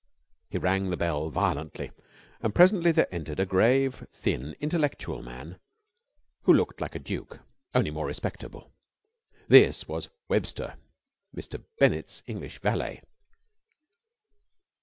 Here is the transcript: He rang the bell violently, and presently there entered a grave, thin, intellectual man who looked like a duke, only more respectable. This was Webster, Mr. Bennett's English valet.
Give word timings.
He 0.49 0.57
rang 0.57 0.89
the 0.89 0.97
bell 0.97 1.29
violently, 1.29 1.91
and 2.41 2.55
presently 2.55 2.91
there 2.91 3.07
entered 3.13 3.39
a 3.39 3.45
grave, 3.45 4.07
thin, 4.11 4.55
intellectual 4.59 5.21
man 5.21 5.59
who 6.41 6.53
looked 6.55 6.81
like 6.81 6.95
a 6.95 7.05
duke, 7.05 7.39
only 7.75 7.91
more 7.91 8.07
respectable. 8.07 8.71
This 9.47 9.87
was 9.87 10.09
Webster, 10.27 10.79
Mr. 11.37 11.63
Bennett's 11.77 12.23
English 12.25 12.57
valet. 12.61 13.03